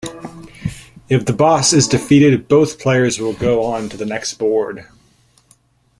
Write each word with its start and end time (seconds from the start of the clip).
If 1.09 1.25
the 1.25 1.31
boss 1.31 1.73
is 1.73 1.87
defeated, 1.87 2.47
both 2.47 2.79
players 2.79 3.19
will 3.19 3.33
go 3.33 3.63
on 3.65 3.87
to 3.89 3.97
the 3.97 4.05
next 4.07 4.33
board. 4.39 4.87